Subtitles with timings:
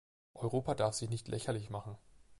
[0.33, 1.95] Europa darf sich nicht lächerlich machen.